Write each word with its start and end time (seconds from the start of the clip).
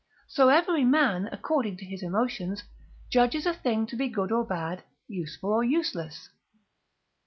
So 0.27 0.49
every 0.49 0.83
man, 0.83 1.29
according 1.31 1.77
to 1.77 1.85
his 1.85 2.01
emotions, 2.01 2.63
judges 3.11 3.45
a 3.45 3.53
thing 3.53 3.85
to 3.85 3.95
be 3.95 4.07
good 4.09 4.31
or 4.31 4.43
bad, 4.43 4.81
useful 5.07 5.51
or 5.53 5.63
useless. 5.63 6.27